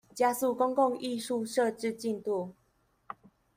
[0.15, 2.55] 加速公共藝術設置進度